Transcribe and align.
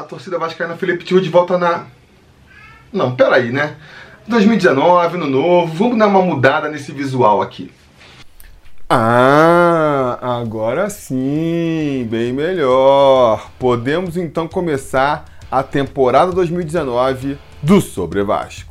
Fala, 0.00 0.08
torcida 0.08 0.38
vascaína, 0.38 0.76
Felipe 0.76 1.04
Tio 1.04 1.20
de 1.20 1.28
volta 1.28 1.58
na... 1.58 1.84
Não, 2.92 3.14
peraí, 3.14 3.52
né? 3.52 3.76
2019, 4.26 5.16
ano 5.16 5.26
novo, 5.26 5.74
vamos 5.74 5.98
dar 5.98 6.06
uma 6.06 6.22
mudada 6.22 6.68
nesse 6.68 6.92
visual 6.92 7.42
aqui. 7.42 7.70
Ah, 8.88 10.18
agora 10.40 10.88
sim, 10.88 12.06
bem 12.10 12.32
melhor. 12.32 13.50
Podemos 13.58 14.16
então 14.16 14.48
começar 14.48 15.24
a 15.50 15.62
temporada 15.62 16.32
2019 16.32 17.38
do 17.62 17.80
Sobre 17.80 18.22
Vasco. 18.22 18.69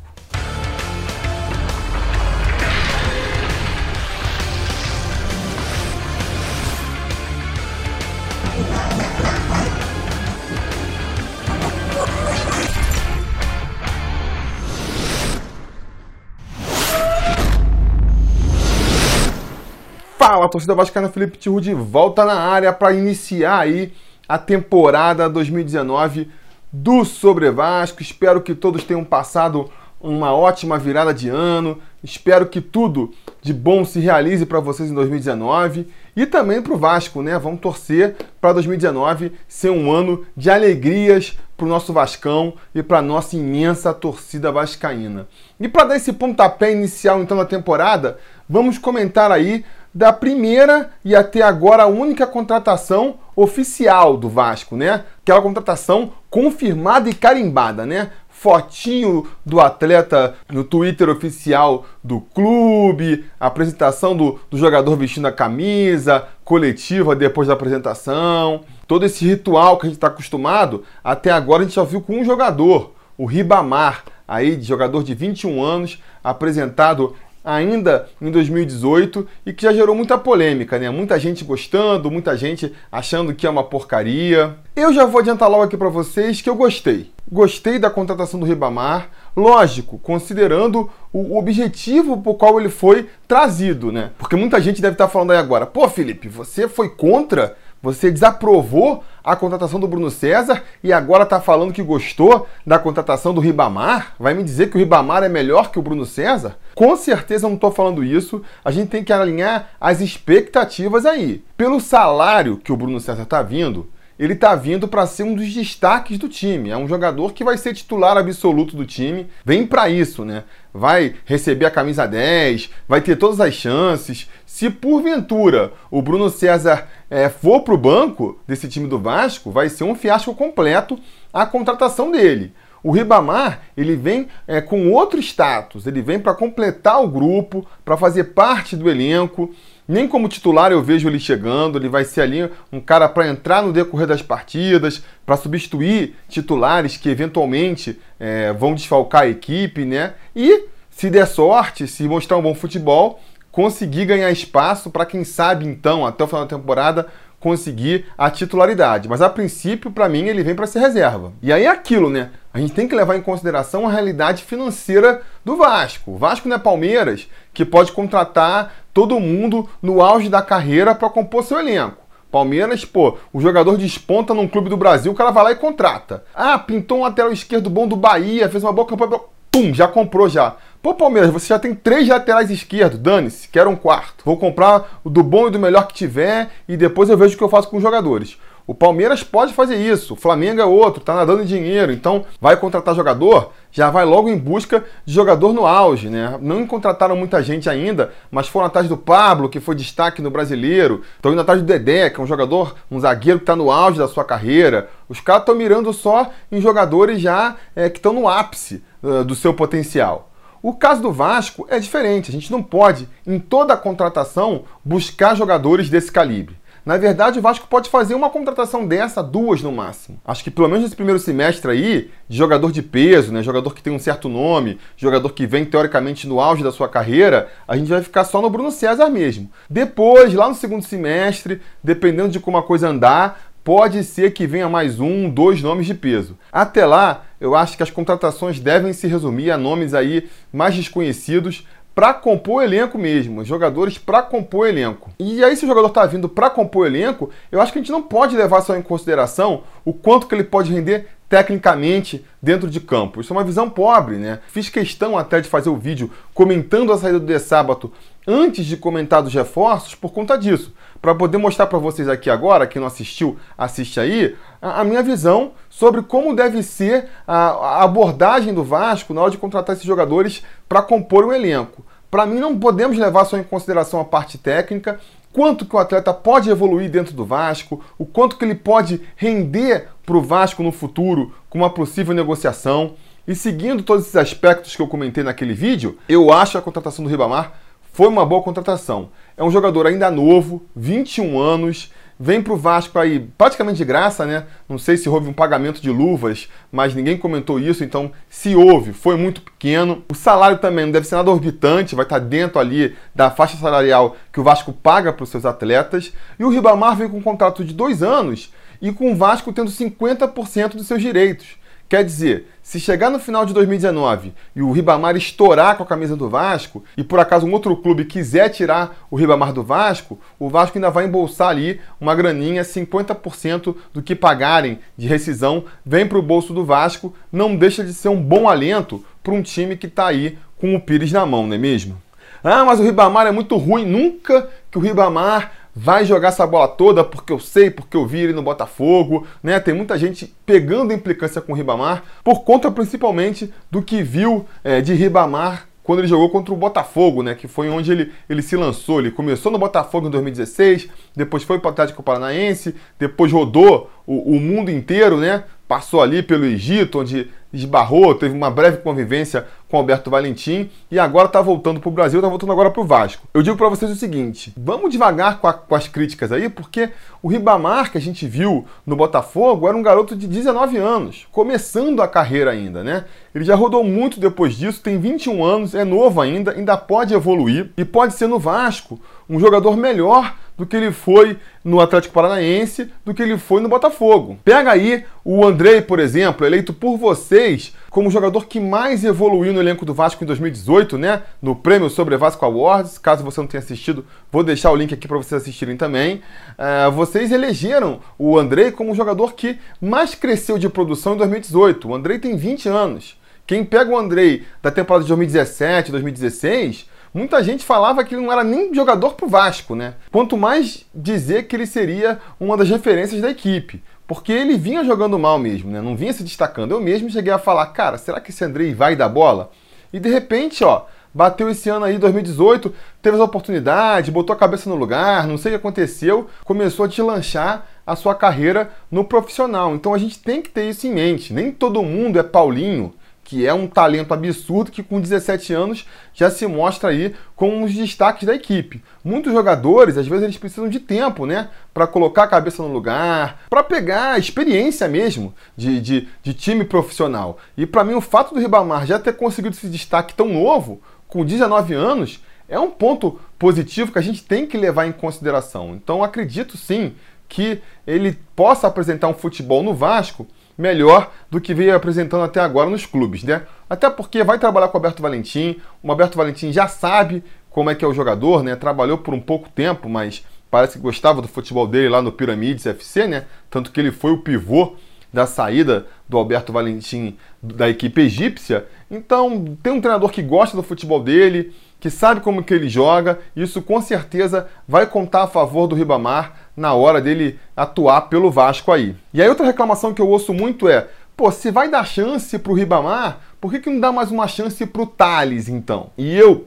Fala, 20.40 20.50
torcida 20.50 20.74
vascaína, 20.74 21.10
Felipe 21.10 21.36
Tiru 21.36 21.60
de 21.60 21.74
volta 21.74 22.24
na 22.24 22.32
área 22.32 22.72
para 22.72 22.94
iniciar 22.94 23.58
aí 23.58 23.92
a 24.26 24.38
temporada 24.38 25.28
2019 25.28 26.30
do 26.72 27.04
Sobre 27.04 27.50
Vasco. 27.50 28.00
Espero 28.00 28.40
que 28.40 28.54
todos 28.54 28.82
tenham 28.82 29.04
passado 29.04 29.70
uma 30.00 30.34
ótima 30.34 30.78
virada 30.78 31.12
de 31.12 31.28
ano. 31.28 31.78
Espero 32.02 32.46
que 32.46 32.62
tudo 32.62 33.10
de 33.42 33.52
bom 33.52 33.84
se 33.84 34.00
realize 34.00 34.46
para 34.46 34.60
vocês 34.60 34.90
em 34.90 34.94
2019 34.94 35.86
e 36.16 36.24
também 36.24 36.62
para 36.62 36.72
o 36.72 36.78
Vasco, 36.78 37.20
né? 37.20 37.38
Vamos 37.38 37.60
torcer 37.60 38.16
para 38.40 38.54
2019 38.54 39.32
ser 39.46 39.68
um 39.68 39.92
ano 39.92 40.24
de 40.34 40.48
alegrias 40.48 41.36
para 41.54 41.66
o 41.66 41.68
nosso 41.68 41.92
Vascão 41.92 42.54
e 42.74 42.82
para 42.82 43.00
a 43.00 43.02
nossa 43.02 43.36
imensa 43.36 43.92
torcida 43.92 44.50
vascaína. 44.50 45.28
E 45.60 45.68
para 45.68 45.88
dar 45.88 45.96
esse 45.96 46.14
pontapé 46.14 46.72
inicial 46.72 47.20
então 47.20 47.36
na 47.36 47.44
temporada, 47.44 48.18
vamos 48.48 48.78
comentar 48.78 49.30
aí 49.30 49.62
da 49.92 50.12
primeira 50.12 50.90
e 51.04 51.14
até 51.14 51.42
agora 51.42 51.82
a 51.82 51.88
única 51.88 52.26
contratação 52.26 53.16
oficial 53.34 54.16
do 54.16 54.28
Vasco, 54.28 54.76
né? 54.76 55.04
Aquela 55.22 55.42
contratação 55.42 56.12
confirmada 56.28 57.08
e 57.08 57.14
carimbada, 57.14 57.84
né? 57.84 58.10
Fotinho 58.28 59.26
do 59.44 59.60
atleta 59.60 60.34
no 60.48 60.64
Twitter 60.64 61.10
oficial 61.10 61.84
do 62.02 62.20
clube, 62.20 63.26
apresentação 63.38 64.16
do, 64.16 64.40
do 64.48 64.56
jogador 64.56 64.96
vestindo 64.96 65.26
a 65.26 65.32
camisa, 65.32 66.26
coletiva 66.44 67.14
depois 67.14 67.48
da 67.48 67.54
apresentação. 67.54 68.62
Todo 68.86 69.04
esse 69.04 69.26
ritual 69.26 69.76
que 69.76 69.86
a 69.86 69.88
gente 69.88 69.96
está 69.96 70.06
acostumado, 70.06 70.84
até 71.04 71.30
agora 71.30 71.62
a 71.62 71.64
gente 71.64 71.74
só 71.74 71.84
viu 71.84 72.00
com 72.00 72.18
um 72.18 72.24
jogador, 72.24 72.94
o 73.18 73.26
Ribamar, 73.26 74.04
aí 74.26 74.60
jogador 74.62 75.02
de 75.02 75.14
21 75.14 75.62
anos, 75.62 76.02
apresentado 76.24 77.14
ainda 77.44 78.08
em 78.20 78.30
2018 78.30 79.26
e 79.44 79.52
que 79.52 79.62
já 79.62 79.72
gerou 79.72 79.94
muita 79.94 80.18
polêmica, 80.18 80.78
né? 80.78 80.90
Muita 80.90 81.18
gente 81.18 81.44
gostando, 81.44 82.10
muita 82.10 82.36
gente 82.36 82.72
achando 82.90 83.34
que 83.34 83.46
é 83.46 83.50
uma 83.50 83.64
porcaria. 83.64 84.56
Eu 84.76 84.92
já 84.92 85.04
vou 85.04 85.20
adiantar 85.20 85.50
logo 85.50 85.62
aqui 85.62 85.76
para 85.76 85.88
vocês 85.88 86.40
que 86.40 86.48
eu 86.48 86.54
gostei. 86.54 87.10
Gostei 87.30 87.78
da 87.78 87.88
contratação 87.88 88.40
do 88.40 88.46
Ribamar, 88.46 89.08
lógico, 89.36 89.98
considerando 89.98 90.90
o 91.12 91.38
objetivo 91.38 92.20
por 92.20 92.34
qual 92.34 92.58
ele 92.58 92.68
foi 92.68 93.08
trazido, 93.28 93.92
né? 93.92 94.10
Porque 94.18 94.36
muita 94.36 94.60
gente 94.60 94.82
deve 94.82 94.94
estar 94.94 95.08
falando 95.08 95.30
aí 95.30 95.38
agora: 95.38 95.66
"Pô, 95.66 95.88
Felipe, 95.88 96.28
você 96.28 96.68
foi 96.68 96.88
contra 96.88 97.56
você 97.82 98.10
desaprovou 98.10 99.02
a 99.24 99.34
contratação 99.34 99.80
do 99.80 99.88
Bruno 99.88 100.10
César 100.10 100.62
e 100.82 100.92
agora 100.92 101.24
está 101.24 101.40
falando 101.40 101.72
que 101.72 101.82
gostou 101.82 102.46
da 102.66 102.78
contratação 102.78 103.32
do 103.32 103.40
Ribamar? 103.40 104.14
Vai 104.18 104.34
me 104.34 104.42
dizer 104.42 104.70
que 104.70 104.76
o 104.76 104.78
Ribamar 104.78 105.22
é 105.22 105.28
melhor 105.28 105.70
que 105.70 105.78
o 105.78 105.82
Bruno 105.82 106.04
César? 106.04 106.58
Com 106.74 106.94
certeza 106.96 107.48
não 107.48 107.54
estou 107.54 107.70
falando 107.70 108.04
isso. 108.04 108.42
A 108.64 108.70
gente 108.70 108.88
tem 108.88 109.02
que 109.02 109.12
alinhar 109.12 109.70
as 109.80 110.00
expectativas 110.00 111.06
aí. 111.06 111.42
Pelo 111.56 111.80
salário 111.80 112.58
que 112.58 112.72
o 112.72 112.76
Bruno 112.76 113.00
César 113.00 113.22
está 113.22 113.42
vindo, 113.42 113.88
ele 114.20 114.34
está 114.34 114.54
vindo 114.54 114.86
para 114.86 115.06
ser 115.06 115.22
um 115.22 115.34
dos 115.34 115.50
destaques 115.50 116.18
do 116.18 116.28
time. 116.28 116.68
É 116.68 116.76
um 116.76 116.86
jogador 116.86 117.32
que 117.32 117.42
vai 117.42 117.56
ser 117.56 117.72
titular 117.72 118.18
absoluto 118.18 118.76
do 118.76 118.84
time. 118.84 119.26
Vem 119.46 119.66
para 119.66 119.88
isso, 119.88 120.26
né? 120.26 120.44
Vai 120.74 121.14
receber 121.24 121.64
a 121.64 121.70
camisa 121.70 122.06
10, 122.06 122.68
vai 122.86 123.00
ter 123.00 123.16
todas 123.16 123.40
as 123.40 123.54
chances. 123.54 124.28
Se 124.44 124.68
porventura 124.68 125.72
o 125.90 126.02
Bruno 126.02 126.28
César 126.28 126.86
é, 127.08 127.30
for 127.30 127.62
para 127.62 127.72
o 127.72 127.78
banco 127.78 128.38
desse 128.46 128.68
time 128.68 128.86
do 128.86 128.98
Vasco, 128.98 129.50
vai 129.50 129.70
ser 129.70 129.84
um 129.84 129.94
fiasco 129.94 130.34
completo 130.34 131.00
a 131.32 131.46
contratação 131.46 132.10
dele. 132.10 132.52
O 132.82 132.90
Ribamar 132.90 133.62
ele 133.74 133.96
vem 133.96 134.28
é, 134.46 134.60
com 134.60 134.90
outro 134.90 135.18
status, 135.18 135.86
ele 135.86 136.02
vem 136.02 136.18
para 136.18 136.34
completar 136.34 137.02
o 137.02 137.08
grupo, 137.08 137.66
para 137.84 137.96
fazer 137.96 138.24
parte 138.24 138.76
do 138.76 138.90
elenco. 138.90 139.54
Nem 139.90 140.06
como 140.06 140.28
titular 140.28 140.70
eu 140.70 140.80
vejo 140.80 141.08
ele 141.08 141.18
chegando, 141.18 141.76
ele 141.76 141.88
vai 141.88 142.04
ser 142.04 142.20
ali 142.20 142.48
um 142.70 142.80
cara 142.80 143.08
para 143.08 143.26
entrar 143.26 143.60
no 143.60 143.72
decorrer 143.72 144.06
das 144.06 144.22
partidas, 144.22 145.02
para 145.26 145.36
substituir 145.36 146.14
titulares 146.28 146.96
que 146.96 147.08
eventualmente 147.08 147.98
é, 148.20 148.52
vão 148.52 148.72
desfalcar 148.72 149.22
a 149.22 149.28
equipe, 149.28 149.84
né? 149.84 150.14
E 150.36 150.66
se 150.90 151.10
der 151.10 151.26
sorte, 151.26 151.88
se 151.88 152.06
mostrar 152.06 152.36
um 152.36 152.42
bom 152.42 152.54
futebol, 152.54 153.20
conseguir 153.50 154.04
ganhar 154.04 154.30
espaço 154.30 154.92
para 154.92 155.04
quem 155.04 155.24
sabe 155.24 155.66
então 155.66 156.06
até 156.06 156.22
o 156.22 156.28
final 156.28 156.46
da 156.46 156.56
temporada 156.56 157.08
conseguir 157.40 158.04
a 158.16 158.30
titularidade. 158.30 159.08
Mas 159.08 159.22
a 159.22 159.28
princípio, 159.28 159.90
para 159.90 160.08
mim, 160.08 160.26
ele 160.26 160.44
vem 160.44 160.54
para 160.54 160.66
ser 160.66 160.78
reserva. 160.78 161.32
E 161.42 161.52
aí 161.52 161.64
é 161.64 161.68
aquilo, 161.68 162.10
né? 162.10 162.30
A 162.52 162.60
gente 162.60 162.74
tem 162.74 162.86
que 162.86 162.94
levar 162.94 163.16
em 163.16 163.22
consideração 163.22 163.88
a 163.88 163.90
realidade 163.90 164.44
financeira 164.44 165.22
do 165.44 165.56
Vasco. 165.56 166.12
O 166.12 166.18
Vasco 166.18 166.48
não 166.48 166.56
é 166.56 166.58
Palmeiras, 166.58 167.28
que 167.54 167.64
pode 167.64 167.92
contratar 167.92 168.79
todo 168.92 169.20
mundo 169.20 169.68
no 169.82 170.02
auge 170.02 170.28
da 170.28 170.42
carreira 170.42 170.94
para 170.94 171.10
compor 171.10 171.44
seu 171.44 171.58
elenco. 171.58 171.98
Palmeiras, 172.30 172.84
pô, 172.84 173.16
o 173.32 173.40
jogador 173.40 173.76
desponta 173.76 174.32
num 174.32 174.46
clube 174.46 174.70
do 174.70 174.76
Brasil, 174.76 175.10
o 175.10 175.14
cara 175.14 175.32
vai 175.32 175.44
lá 175.44 175.52
e 175.52 175.56
contrata. 175.56 176.24
Ah, 176.34 176.58
pintou 176.58 176.98
um 176.98 177.02
lateral 177.02 177.32
esquerdo 177.32 177.68
bom 177.68 177.88
do 177.88 177.96
Bahia, 177.96 178.48
fez 178.48 178.62
uma 178.62 178.72
boa 178.72 178.86
campanha, 178.86 179.20
pum, 179.50 179.74
já 179.74 179.88
comprou 179.88 180.28
já. 180.28 180.56
Pô, 180.80 180.94
Palmeiras, 180.94 181.30
você 181.30 181.48
já 181.48 181.58
tem 181.58 181.74
três 181.74 182.08
laterais 182.08 182.50
esquerdos, 182.50 182.98
dane-se, 182.98 183.48
quero 183.48 183.68
um 183.68 183.76
quarto. 183.76 184.24
Vou 184.24 184.36
comprar 184.36 185.00
do 185.04 185.22
bom 185.22 185.48
e 185.48 185.50
do 185.50 185.58
melhor 185.58 185.86
que 185.86 185.94
tiver 185.94 186.48
e 186.68 186.76
depois 186.76 187.10
eu 187.10 187.18
vejo 187.18 187.34
o 187.34 187.38
que 187.38 187.44
eu 187.44 187.50
faço 187.50 187.68
com 187.68 187.76
os 187.76 187.82
jogadores. 187.82 188.38
O 188.66 188.74
Palmeiras 188.74 189.22
pode 189.22 189.52
fazer 189.52 189.76
isso, 189.76 190.14
o 190.14 190.16
Flamengo 190.16 190.60
é 190.60 190.64
outro, 190.64 191.02
tá 191.02 191.14
nadando 191.14 191.42
em 191.42 191.46
dinheiro, 191.46 191.90
então 191.92 192.24
vai 192.40 192.56
contratar 192.56 192.94
jogador, 192.94 193.52
já 193.72 193.90
vai 193.90 194.04
logo 194.04 194.28
em 194.28 194.36
busca 194.36 194.84
de 195.04 195.12
jogador 195.12 195.52
no 195.52 195.66
auge, 195.66 196.08
né? 196.08 196.38
Não 196.40 196.66
contrataram 196.66 197.16
muita 197.16 197.42
gente 197.42 197.68
ainda, 197.68 198.12
mas 198.30 198.48
foram 198.48 198.66
atrás 198.66 198.88
do 198.88 198.96
Pablo, 198.96 199.48
que 199.48 199.60
foi 199.60 199.74
destaque 199.74 200.22
no 200.22 200.30
brasileiro, 200.30 201.02
estão 201.16 201.32
indo 201.32 201.40
atrás 201.40 201.60
do 201.60 201.66
Dedé, 201.66 202.10
que 202.10 202.20
é 202.20 202.22
um 202.22 202.26
jogador, 202.26 202.74
um 202.90 203.00
zagueiro 203.00 203.38
que 203.38 203.44
está 203.44 203.56
no 203.56 203.70
auge 203.70 203.98
da 203.98 204.08
sua 204.08 204.24
carreira. 204.24 204.88
Os 205.08 205.20
caras 205.20 205.42
estão 205.42 205.54
mirando 205.54 205.92
só 205.92 206.30
em 206.50 206.60
jogadores 206.60 207.20
já 207.20 207.56
é, 207.74 207.88
que 207.88 207.98
estão 207.98 208.12
no 208.12 208.28
ápice 208.28 208.82
uh, 209.02 209.24
do 209.24 209.34
seu 209.34 209.52
potencial. 209.54 210.30
O 210.62 210.74
caso 210.74 211.00
do 211.00 211.10
Vasco 211.10 211.66
é 211.70 211.78
diferente, 211.78 212.28
a 212.28 212.32
gente 212.32 212.52
não 212.52 212.62
pode, 212.62 213.08
em 213.26 213.38
toda 213.38 213.76
contratação, 213.78 214.64
buscar 214.84 215.34
jogadores 215.34 215.88
desse 215.88 216.12
calibre. 216.12 216.59
Na 216.84 216.96
verdade, 216.96 217.38
o 217.38 217.42
Vasco 217.42 217.66
pode 217.68 217.90
fazer 217.90 218.14
uma 218.14 218.30
contratação 218.30 218.86
dessa, 218.86 219.22
duas 219.22 219.62
no 219.62 219.70
máximo. 219.70 220.20
Acho 220.24 220.42
que 220.42 220.50
pelo 220.50 220.68
menos 220.68 220.84
nesse 220.84 220.96
primeiro 220.96 221.20
semestre 221.20 221.70
aí, 221.70 222.10
de 222.28 222.36
jogador 222.36 222.72
de 222.72 222.82
peso, 222.82 223.32
né, 223.32 223.42
jogador 223.42 223.74
que 223.74 223.82
tem 223.82 223.92
um 223.92 223.98
certo 223.98 224.28
nome, 224.28 224.78
jogador 224.96 225.30
que 225.30 225.46
vem 225.46 225.64
teoricamente 225.64 226.26
no 226.26 226.40
auge 226.40 226.62
da 226.62 226.72
sua 226.72 226.88
carreira, 226.88 227.48
a 227.68 227.76
gente 227.76 227.88
vai 227.88 228.02
ficar 228.02 228.24
só 228.24 228.40
no 228.40 228.50
Bruno 228.50 228.70
César 228.70 229.08
mesmo. 229.08 229.50
Depois, 229.68 230.32
lá 230.32 230.48
no 230.48 230.54
segundo 230.54 230.84
semestre, 230.84 231.60
dependendo 231.82 232.30
de 232.30 232.40
como 232.40 232.56
a 232.56 232.62
coisa 232.62 232.88
andar, 232.88 233.50
pode 233.62 234.02
ser 234.04 234.32
que 234.32 234.46
venha 234.46 234.68
mais 234.68 235.00
um, 235.00 235.28
dois 235.28 235.62
nomes 235.62 235.86
de 235.86 235.94
peso. 235.94 236.36
Até 236.50 236.86
lá, 236.86 237.24
eu 237.40 237.54
acho 237.54 237.76
que 237.76 237.82
as 237.82 237.90
contratações 237.90 238.58
devem 238.58 238.92
se 238.92 239.06
resumir 239.06 239.50
a 239.50 239.58
nomes 239.58 239.94
aí 239.94 240.28
mais 240.52 240.74
desconhecidos, 240.74 241.66
para 242.00 242.14
compor 242.14 242.54
o 242.54 242.62
elenco 242.62 242.96
mesmo, 242.96 243.44
jogadores 243.44 243.98
para 243.98 244.22
compor 244.22 244.60
o 244.60 244.66
elenco. 244.66 245.10
E 245.18 245.44
aí, 245.44 245.54
se 245.54 245.66
o 245.66 245.68
jogador 245.68 245.88
está 245.88 246.06
vindo 246.06 246.30
para 246.30 246.48
compor 246.48 246.84
o 246.84 246.86
elenco, 246.86 247.28
eu 247.52 247.60
acho 247.60 247.70
que 247.70 247.78
a 247.78 247.82
gente 247.82 247.92
não 247.92 248.00
pode 248.00 248.34
levar 248.34 248.62
só 248.62 248.74
em 248.74 248.80
consideração 248.80 249.64
o 249.84 249.92
quanto 249.92 250.26
que 250.26 250.34
ele 250.34 250.44
pode 250.44 250.72
render 250.72 251.08
tecnicamente 251.28 252.24
dentro 252.40 252.70
de 252.70 252.80
campo. 252.80 253.20
Isso 253.20 253.34
é 253.34 253.36
uma 253.36 253.44
visão 253.44 253.68
pobre, 253.68 254.16
né? 254.16 254.40
Fiz 254.48 254.70
questão 254.70 255.18
até 255.18 255.42
de 255.42 255.48
fazer 255.50 255.68
o 255.68 255.76
vídeo 255.76 256.10
comentando 256.32 256.90
a 256.90 256.96
saída 256.96 257.20
do 257.20 257.26
De 257.26 257.38
Sábato 257.38 257.92
antes 258.26 258.64
de 258.64 258.78
comentar 258.78 259.22
dos 259.22 259.34
reforços 259.34 259.94
por 259.94 260.10
conta 260.10 260.38
disso, 260.38 260.72
para 261.02 261.14
poder 261.14 261.36
mostrar 261.36 261.66
para 261.66 261.78
vocês 261.78 262.08
aqui 262.08 262.30
agora, 262.30 262.66
quem 262.66 262.80
não 262.80 262.88
assistiu, 262.88 263.38
assiste 263.58 264.00
aí, 264.00 264.34
a, 264.60 264.84
minha 264.84 265.02
visão 265.02 265.52
sobre 265.68 266.00
como 266.00 266.34
deve 266.34 266.62
ser 266.62 267.08
a, 267.26 267.50
a 267.50 267.84
abordagem 267.84 268.54
do 268.54 268.64
Vasco 268.64 269.12
na 269.12 269.20
hora 269.20 269.30
de 269.30 269.38
contratar 269.38 269.74
esses 269.74 269.86
jogadores 269.86 270.42
para 270.66 270.80
compor 270.80 271.26
o 271.26 271.32
elenco. 271.32 271.84
Para 272.10 272.26
mim, 272.26 272.40
não 272.40 272.58
podemos 272.58 272.98
levar 272.98 273.24
só 273.24 273.38
em 273.38 273.44
consideração 273.44 274.00
a 274.00 274.04
parte 274.04 274.36
técnica, 274.36 274.98
quanto 275.32 275.64
que 275.64 275.76
o 275.76 275.78
atleta 275.78 276.12
pode 276.12 276.50
evoluir 276.50 276.90
dentro 276.90 277.14
do 277.14 277.24
Vasco, 277.24 277.82
o 277.96 278.04
quanto 278.04 278.36
que 278.36 278.44
ele 278.44 278.54
pode 278.54 279.00
render 279.16 279.88
para 280.04 280.16
o 280.16 280.22
Vasco 280.22 280.62
no 280.62 280.72
futuro 280.72 281.32
com 281.48 281.58
uma 281.58 281.70
possível 281.70 282.14
negociação. 282.14 282.94
E 283.28 283.34
seguindo 283.34 283.82
todos 283.82 284.04
esses 284.04 284.16
aspectos 284.16 284.74
que 284.74 284.82
eu 284.82 284.88
comentei 284.88 285.22
naquele 285.22 285.54
vídeo, 285.54 285.98
eu 286.08 286.32
acho 286.32 286.58
a 286.58 286.62
contratação 286.62 287.04
do 287.04 287.10
Ribamar 287.10 287.52
foi 287.92 288.08
uma 288.08 288.24
boa 288.24 288.42
contratação. 288.42 289.10
É 289.36 289.44
um 289.44 289.50
jogador 289.50 289.86
ainda 289.86 290.10
novo, 290.10 290.62
21 290.74 291.38
anos, 291.38 291.92
vem 292.22 292.42
para 292.42 292.52
o 292.52 292.56
Vasco 292.56 292.98
aí 292.98 293.18
praticamente 293.38 293.78
de 293.78 293.84
graça, 293.86 294.26
né? 294.26 294.44
Não 294.68 294.76
sei 294.76 294.98
se 294.98 295.08
houve 295.08 295.30
um 295.30 295.32
pagamento 295.32 295.80
de 295.80 295.88
luvas, 295.88 296.50
mas 296.70 296.94
ninguém 296.94 297.16
comentou 297.16 297.58
isso, 297.58 297.82
então 297.82 298.12
se 298.28 298.54
houve, 298.54 298.92
foi 298.92 299.16
muito 299.16 299.40
pequeno. 299.40 300.04
O 300.06 300.14
salário 300.14 300.58
também 300.58 300.84
não 300.84 300.92
deve 300.92 301.06
ser 301.06 301.14
nada 301.14 301.30
orbitante, 301.30 301.94
vai 301.94 302.04
estar 302.04 302.18
dentro 302.18 302.58
ali 302.58 302.94
da 303.14 303.30
faixa 303.30 303.56
salarial 303.56 304.16
que 304.30 304.38
o 304.38 304.44
Vasco 304.44 304.70
paga 304.70 305.14
para 305.14 305.24
os 305.24 305.30
seus 305.30 305.46
atletas. 305.46 306.12
E 306.38 306.44
o 306.44 306.50
Ribamar 306.50 306.94
veio 306.94 307.08
com 307.08 307.16
um 307.16 307.22
contrato 307.22 307.64
de 307.64 307.72
dois 307.72 308.02
anos 308.02 308.52
e 308.82 308.92
com 308.92 309.12
o 309.12 309.16
Vasco 309.16 309.50
tendo 309.50 309.70
50% 309.70 310.76
dos 310.76 310.86
seus 310.86 311.00
direitos. 311.00 311.59
Quer 311.90 312.04
dizer, 312.04 312.46
se 312.62 312.78
chegar 312.78 313.10
no 313.10 313.18
final 313.18 313.44
de 313.44 313.52
2019 313.52 314.32
e 314.54 314.62
o 314.62 314.70
Ribamar 314.70 315.16
estourar 315.16 315.76
com 315.76 315.82
a 315.82 315.86
camisa 315.86 316.14
do 316.14 316.28
Vasco 316.28 316.84
e 316.96 317.02
por 317.02 317.18
acaso 317.18 317.48
um 317.48 317.52
outro 317.52 317.76
clube 317.76 318.04
quiser 318.04 318.48
tirar 318.48 318.96
o 319.10 319.16
Ribamar 319.16 319.52
do 319.52 319.64
Vasco, 319.64 320.16
o 320.38 320.48
Vasco 320.48 320.78
ainda 320.78 320.88
vai 320.88 321.06
embolsar 321.06 321.48
ali 321.48 321.80
uma 322.00 322.14
graninha, 322.14 322.62
50% 322.62 323.74
do 323.92 324.00
que 324.00 324.14
pagarem 324.14 324.78
de 324.96 325.08
rescisão 325.08 325.64
vem 325.84 326.06
para 326.06 326.16
o 326.16 326.22
bolso 326.22 326.54
do 326.54 326.64
Vasco, 326.64 327.12
não 327.32 327.56
deixa 327.56 327.82
de 327.82 327.92
ser 327.92 328.08
um 328.08 328.22
bom 328.22 328.48
alento 328.48 329.04
para 329.20 329.34
um 329.34 329.42
time 329.42 329.76
que 329.76 329.88
está 329.88 330.06
aí 330.06 330.38
com 330.60 330.76
o 330.76 330.80
Pires 330.80 331.10
na 331.10 331.26
mão, 331.26 331.44
não 331.44 331.56
é 331.56 331.58
mesmo? 331.58 332.00
Ah, 332.44 332.64
mas 332.64 332.78
o 332.78 332.84
Ribamar 332.84 333.26
é 333.26 333.32
muito 333.32 333.56
ruim, 333.56 333.84
nunca 333.84 334.48
que 334.70 334.78
o 334.78 334.80
Ribamar 334.80 335.52
vai 335.74 336.04
jogar 336.04 336.28
essa 336.28 336.46
bola 336.46 336.68
toda 336.68 337.04
porque 337.04 337.32
eu 337.32 337.38
sei, 337.38 337.70
porque 337.70 337.96
eu 337.96 338.06
vi 338.06 338.20
ele 338.20 338.32
no 338.32 338.42
Botafogo, 338.42 339.26
né? 339.42 339.58
Tem 339.60 339.74
muita 339.74 339.98
gente 339.98 340.34
pegando 340.44 340.92
implicância 340.92 341.40
com 341.40 341.52
o 341.52 341.56
Ribamar 341.56 342.02
por 342.24 342.42
conta 342.44 342.70
principalmente 342.70 343.52
do 343.70 343.82
que 343.82 344.02
viu 344.02 344.46
é, 344.64 344.80
de 344.80 344.94
Ribamar 344.94 345.66
quando 345.82 346.00
ele 346.00 346.08
jogou 346.08 346.30
contra 346.30 346.54
o 346.54 346.56
Botafogo, 346.56 347.22
né? 347.22 347.34
Que 347.34 347.48
foi 347.48 347.68
onde 347.68 347.90
ele, 347.90 348.12
ele 348.28 348.42
se 348.42 348.54
lançou. 348.54 349.00
Ele 349.00 349.10
começou 349.10 349.50
no 349.50 349.58
Botafogo 349.58 350.06
em 350.06 350.10
2016, 350.10 350.88
depois 351.16 351.42
foi 351.42 351.58
para 351.58 351.68
o 351.68 351.72
Atlético 351.72 352.02
Paranaense, 352.02 352.76
depois 352.98 353.32
rodou 353.32 353.90
o, 354.06 354.36
o 354.36 354.40
mundo 354.40 354.70
inteiro, 354.70 355.16
né? 355.16 355.44
Passou 355.66 356.02
ali 356.02 356.22
pelo 356.22 356.44
Egito, 356.44 357.00
onde 357.00 357.28
esbarrou, 357.52 358.14
teve 358.14 358.34
uma 358.34 358.50
breve 358.50 358.78
convivência 358.78 359.46
com 359.70 359.76
Alberto 359.76 360.10
Valentim 360.10 360.68
e 360.90 360.98
agora 360.98 361.26
está 361.26 361.40
voltando 361.40 361.78
para 361.78 361.88
o 361.88 361.92
Brasil, 361.92 362.18
está 362.18 362.28
voltando 362.28 362.52
agora 362.52 362.70
para 362.70 362.82
o 362.82 362.84
Vasco. 362.84 363.26
Eu 363.32 363.42
digo 363.42 363.56
para 363.56 363.68
vocês 363.68 363.90
o 363.90 363.94
seguinte: 363.94 364.52
vamos 364.56 364.90
devagar 364.90 365.38
com, 365.38 365.46
a, 365.46 365.52
com, 365.52 365.74
as 365.74 365.86
críticas 365.86 366.32
aí, 366.32 366.48
porque 366.48 366.90
o 367.22 367.28
Ribamar 367.28 367.92
que 367.92 367.98
a 367.98 368.00
gente 368.00 368.26
viu 368.26 368.66
no 368.84 368.96
Botafogo 368.96 369.68
era 369.68 369.76
um 369.76 369.82
garoto 369.82 370.16
de 370.16 370.26
19 370.26 370.76
anos, 370.76 371.26
começando 371.30 372.02
a 372.02 372.08
carreira 372.08 372.50
ainda, 372.50 372.82
né? 372.82 373.04
Ele 373.32 373.44
já 373.44 373.54
rodou 373.54 373.84
muito 373.84 374.18
depois 374.18 374.56
disso, 374.56 374.82
tem 374.82 374.98
21 374.98 375.44
anos, 375.44 375.74
é 375.74 375.84
novo 375.84 376.20
ainda, 376.20 376.50
ainda 376.50 376.76
pode 376.76 377.14
evoluir 377.14 377.70
e 377.76 377.84
pode 377.84 378.14
ser 378.14 378.26
no 378.26 378.40
Vasco 378.40 379.00
um 379.28 379.38
jogador 379.38 379.76
melhor 379.76 380.34
do 380.58 380.66
que 380.66 380.76
ele 380.76 380.90
foi 380.90 381.38
no 381.64 381.80
Atlético 381.80 382.12
Paranaense, 382.12 382.90
do 383.04 383.14
que 383.14 383.22
ele 383.22 383.38
foi 383.38 383.62
no 383.62 383.68
Botafogo. 383.68 384.38
Pega 384.44 384.72
aí 384.72 385.04
o 385.24 385.46
Andrei, 385.46 385.80
por 385.80 385.98
exemplo, 385.98 386.44
eleito 386.44 386.72
por 386.72 386.98
vocês 386.98 387.72
como 387.90 388.08
o 388.08 388.10
jogador 388.10 388.46
que 388.46 388.60
mais 388.60 389.04
evoluiu 389.04 389.52
no 389.52 389.60
elenco 389.60 389.84
do 389.84 389.92
Vasco 389.92 390.22
em 390.22 390.26
2018, 390.26 390.96
né? 390.96 391.24
No 391.42 391.56
prêmio 391.56 391.90
Sobre 391.90 392.16
Vasco 392.16 392.44
Awards. 392.44 392.96
Caso 392.96 393.24
você 393.24 393.40
não 393.40 393.48
tenha 393.48 393.60
assistido, 393.60 394.06
vou 394.30 394.44
deixar 394.44 394.70
o 394.70 394.76
link 394.76 394.94
aqui 394.94 395.08
para 395.08 395.18
vocês 395.18 395.42
assistirem 395.42 395.76
também. 395.76 396.22
Uh, 396.56 396.90
vocês 396.92 397.32
elegeram 397.32 398.00
o 398.16 398.38
Andrei 398.38 398.70
como 398.70 398.92
o 398.92 398.94
jogador 398.94 399.34
que 399.34 399.58
mais 399.80 400.14
cresceu 400.14 400.56
de 400.56 400.68
produção 400.68 401.14
em 401.14 401.18
2018. 401.18 401.88
O 401.88 401.94
Andrei 401.94 402.18
tem 402.18 402.36
20 402.36 402.68
anos. 402.68 403.18
Quem 403.46 403.64
pega 403.64 403.90
o 403.90 403.98
Andrei 403.98 404.44
da 404.62 404.70
temporada 404.70 405.02
de 405.02 405.08
2017, 405.08 405.90
2016 405.90 406.88
Muita 407.12 407.42
gente 407.42 407.64
falava 407.64 408.04
que 408.04 408.14
ele 408.14 408.22
não 408.22 408.32
era 408.32 408.44
nem 408.44 408.72
jogador 408.72 409.14
pro 409.14 409.26
Vasco, 409.26 409.74
né? 409.74 409.94
Quanto 410.12 410.36
mais 410.36 410.86
dizer 410.94 411.48
que 411.48 411.56
ele 411.56 411.66
seria 411.66 412.20
uma 412.38 412.56
das 412.56 412.70
referências 412.70 413.20
da 413.20 413.30
equipe. 413.30 413.82
Porque 414.10 414.32
ele 414.32 414.58
vinha 414.58 414.82
jogando 414.82 415.16
mal 415.20 415.38
mesmo, 415.38 415.70
né? 415.70 415.80
Não 415.80 415.94
vinha 415.94 416.12
se 416.12 416.24
destacando. 416.24 416.72
Eu 416.72 416.80
mesmo 416.80 417.08
cheguei 417.08 417.32
a 417.32 417.38
falar, 417.38 417.64
cara, 417.66 417.96
será 417.96 418.20
que 418.20 418.32
esse 418.32 418.44
Andrei 418.44 418.74
vai 418.74 418.96
dar 418.96 419.08
bola? 419.08 419.52
E 419.92 420.00
de 420.00 420.10
repente, 420.10 420.64
ó, 420.64 420.86
bateu 421.14 421.48
esse 421.48 421.68
ano 421.68 421.84
aí, 421.84 421.96
2018, 421.96 422.74
teve 423.00 423.16
as 423.16 423.22
oportunidades, 423.22 424.10
botou 424.10 424.34
a 424.34 424.36
cabeça 424.36 424.68
no 424.68 424.74
lugar, 424.74 425.28
não 425.28 425.38
sei 425.38 425.52
o 425.52 425.54
que 425.54 425.60
aconteceu, 425.60 426.26
começou 426.44 426.86
a 426.86 426.88
deslanchar 426.88 427.66
a 427.86 427.94
sua 427.94 428.12
carreira 428.12 428.72
no 428.90 429.04
profissional. 429.04 429.76
Então 429.76 429.94
a 429.94 429.98
gente 429.98 430.18
tem 430.18 430.42
que 430.42 430.48
ter 430.48 430.68
isso 430.68 430.88
em 430.88 430.92
mente. 430.92 431.32
Nem 431.32 431.52
todo 431.52 431.80
mundo 431.80 432.18
é 432.18 432.24
Paulinho, 432.24 432.92
que 433.30 433.46
é 433.46 433.54
um 433.54 433.68
talento 433.68 434.12
absurdo 434.12 434.72
que 434.72 434.82
com 434.82 435.00
17 435.00 435.54
anos 435.54 435.86
já 436.12 436.28
se 436.28 436.48
mostra 436.48 436.90
aí 436.90 437.14
como 437.36 437.54
um 437.54 437.62
dos 437.64 437.72
destaques 437.72 438.26
da 438.26 438.34
equipe. 438.34 438.82
Muitos 439.04 439.32
jogadores, 439.32 439.96
às 439.96 440.08
vezes, 440.08 440.24
eles 440.24 440.36
precisam 440.36 440.68
de 440.68 440.80
tempo, 440.80 441.26
né? 441.26 441.48
Para 441.72 441.86
colocar 441.86 442.24
a 442.24 442.26
cabeça 442.26 442.60
no 442.60 442.72
lugar, 442.72 443.42
para 443.48 443.62
pegar 443.62 444.14
a 444.14 444.18
experiência 444.18 444.88
mesmo 444.88 445.32
de, 445.56 445.80
de, 445.80 446.08
de 446.20 446.34
time 446.34 446.64
profissional. 446.64 447.38
E 447.56 447.66
para 447.66 447.84
mim, 447.84 447.94
o 447.94 448.00
fato 448.00 448.34
do 448.34 448.40
Ribamar 448.40 448.84
já 448.84 448.98
ter 448.98 449.12
conseguido 449.12 449.54
esse 449.54 449.68
destaque 449.68 450.12
tão 450.12 450.26
novo, 450.26 450.82
com 451.06 451.24
19 451.24 451.72
anos, 451.72 452.20
é 452.48 452.58
um 452.58 452.72
ponto 452.72 453.20
positivo 453.38 453.92
que 453.92 453.98
a 454.00 454.02
gente 454.02 454.24
tem 454.24 454.44
que 454.44 454.58
levar 454.58 454.86
em 454.86 454.92
consideração. 454.92 455.76
Então, 455.76 456.02
acredito 456.02 456.56
sim 456.56 456.96
que 457.28 457.62
ele 457.86 458.18
possa 458.34 458.66
apresentar 458.66 459.06
um 459.06 459.14
futebol 459.14 459.62
no 459.62 459.72
Vasco 459.72 460.26
melhor 460.56 461.12
do 461.30 461.40
que 461.40 461.54
veio 461.54 461.74
apresentando 461.74 462.24
até 462.24 462.40
agora 462.40 462.68
nos 462.68 462.86
clubes, 462.86 463.22
né? 463.22 463.42
Até 463.68 463.88
porque 463.88 464.22
vai 464.24 464.38
trabalhar 464.38 464.68
com 464.68 464.76
o 464.76 464.78
Alberto 464.78 465.02
Valentim, 465.02 465.60
o 465.82 465.90
Alberto 465.90 466.16
Valentim 466.16 466.52
já 466.52 466.68
sabe 466.68 467.22
como 467.50 467.70
é 467.70 467.74
que 467.74 467.84
é 467.84 467.88
o 467.88 467.94
jogador, 467.94 468.42
né? 468.42 468.56
Trabalhou 468.56 468.98
por 468.98 469.14
um 469.14 469.20
pouco 469.20 469.48
tempo, 469.48 469.88
mas 469.88 470.24
parece 470.50 470.74
que 470.74 470.78
gostava 470.82 471.22
do 471.22 471.28
futebol 471.28 471.66
dele 471.66 471.88
lá 471.88 472.02
no 472.02 472.12
Piramides 472.12 472.66
FC, 472.66 473.06
né? 473.06 473.24
Tanto 473.48 473.70
que 473.72 473.80
ele 473.80 473.92
foi 473.92 474.12
o 474.12 474.18
pivô 474.18 474.76
da 475.12 475.26
saída 475.26 475.86
do 476.08 476.16
Alberto 476.16 476.52
Valentim 476.52 477.16
da 477.42 477.68
equipe 477.68 478.00
egípcia. 478.00 478.66
Então, 478.90 479.56
tem 479.62 479.72
um 479.72 479.80
treinador 479.80 480.10
que 480.10 480.22
gosta 480.22 480.56
do 480.56 480.62
futebol 480.62 481.02
dele, 481.02 481.52
que 481.80 481.88
sabe 481.88 482.20
como 482.20 482.44
que 482.44 482.52
ele 482.52 482.68
joga, 482.68 483.18
isso 483.34 483.62
com 483.62 483.80
certeza 483.80 484.46
vai 484.68 484.86
contar 484.86 485.22
a 485.22 485.26
favor 485.26 485.66
do 485.66 485.74
Ribamar 485.74 486.34
na 486.54 486.74
hora 486.74 487.00
dele 487.00 487.40
atuar 487.56 488.02
pelo 488.02 488.30
Vasco 488.30 488.70
aí. 488.70 488.94
E 489.14 489.22
aí 489.22 489.28
outra 489.28 489.46
reclamação 489.46 489.94
que 489.94 490.02
eu 490.02 490.08
ouço 490.08 490.34
muito 490.34 490.68
é, 490.68 490.88
pô, 491.16 491.32
se 491.32 491.50
vai 491.50 491.70
dar 491.70 491.86
chance 491.86 492.38
pro 492.38 492.52
Ribamar, 492.52 493.20
por 493.40 493.50
que, 493.50 493.60
que 493.60 493.70
não 493.70 493.80
dá 493.80 493.90
mais 493.90 494.10
uma 494.10 494.28
chance 494.28 494.64
pro 494.66 494.84
Thales 494.84 495.48
então? 495.48 495.90
E 495.96 496.14
eu, 496.14 496.46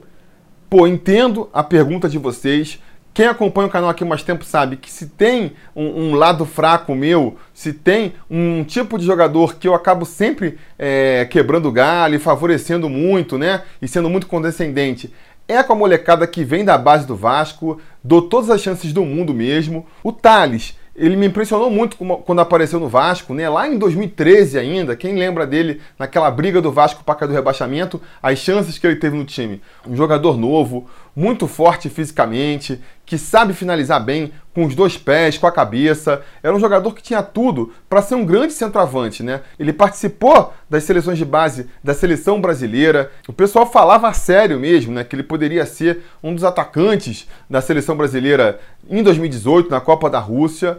pô, 0.70 0.86
entendo 0.86 1.50
a 1.52 1.64
pergunta 1.64 2.08
de 2.08 2.16
vocês, 2.16 2.80
quem 3.14 3.26
acompanha 3.26 3.68
o 3.68 3.70
canal 3.70 3.88
aqui 3.88 4.04
mais 4.04 4.24
tempo 4.24 4.44
sabe 4.44 4.76
que 4.76 4.90
se 4.90 5.06
tem 5.06 5.52
um, 5.74 5.84
um, 5.84 6.14
lado 6.16 6.44
fraco 6.44 6.96
meu, 6.96 7.36
se 7.54 7.72
tem 7.72 8.14
um 8.28 8.64
tipo 8.64 8.98
de 8.98 9.06
jogador 9.06 9.54
que 9.54 9.68
eu 9.68 9.74
acabo 9.74 10.04
sempre 10.04 10.58
é, 10.76 11.24
quebrando 11.30 11.70
galho 11.70 12.18
favorecendo 12.18 12.88
muito, 12.88 13.38
né? 13.38 13.62
E 13.80 13.86
sendo 13.86 14.10
muito 14.10 14.26
condescendente, 14.26 15.12
é 15.46 15.62
com 15.62 15.74
a 15.74 15.76
molecada 15.76 16.26
que 16.26 16.42
vem 16.42 16.64
da 16.64 16.76
base 16.76 17.06
do 17.06 17.14
Vasco, 17.14 17.80
dou 18.02 18.22
todas 18.22 18.50
as 18.50 18.60
chances 18.60 18.92
do 18.92 19.04
mundo 19.04 19.32
mesmo. 19.32 19.86
O 20.02 20.10
Thales, 20.10 20.76
ele 20.96 21.16
me 21.16 21.26
impressionou 21.26 21.70
muito 21.70 21.96
quando 21.96 22.40
apareceu 22.40 22.78
no 22.78 22.88
Vasco, 22.88 23.34
né? 23.34 23.48
Lá 23.48 23.68
em 23.68 23.76
2013 23.76 24.58
ainda, 24.58 24.94
quem 24.94 25.16
lembra 25.16 25.46
dele 25.46 25.80
naquela 25.98 26.30
briga 26.30 26.62
do 26.62 26.70
Vasco 26.70 27.02
para 27.02 27.26
do 27.26 27.32
rebaixamento, 27.32 28.00
as 28.22 28.38
chances 28.38 28.78
que 28.78 28.86
ele 28.86 28.96
teve 28.96 29.16
no 29.16 29.24
time. 29.24 29.60
Um 29.86 29.96
jogador 29.96 30.38
novo, 30.38 30.88
muito 31.14 31.46
forte 31.46 31.88
fisicamente, 31.88 32.80
que 33.06 33.16
sabe 33.16 33.52
finalizar 33.52 34.02
bem 34.02 34.32
com 34.54 34.64
os 34.64 34.74
dois 34.74 34.96
pés, 34.96 35.38
com 35.38 35.46
a 35.46 35.52
cabeça. 35.52 36.22
Era 36.42 36.54
um 36.54 36.60
jogador 36.60 36.92
que 36.94 37.02
tinha 37.02 37.22
tudo 37.22 37.72
para 37.88 38.02
ser 38.02 38.14
um 38.14 38.24
grande 38.24 38.52
centroavante, 38.52 39.22
né? 39.22 39.42
Ele 39.58 39.72
participou 39.72 40.52
das 40.68 40.84
seleções 40.84 41.18
de 41.18 41.24
base 41.24 41.68
da 41.82 41.94
seleção 41.94 42.40
brasileira. 42.40 43.12
O 43.28 43.32
pessoal 43.32 43.66
falava 43.70 44.08
a 44.08 44.12
sério 44.12 44.58
mesmo, 44.58 44.92
né, 44.92 45.04
que 45.04 45.14
ele 45.14 45.22
poderia 45.22 45.66
ser 45.66 46.02
um 46.22 46.34
dos 46.34 46.44
atacantes 46.44 47.28
da 47.48 47.60
seleção 47.60 47.96
brasileira 47.96 48.58
em 48.88 49.02
2018 49.02 49.70
na 49.70 49.80
Copa 49.80 50.08
da 50.08 50.18
Rússia. 50.18 50.78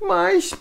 Mas 0.00 0.54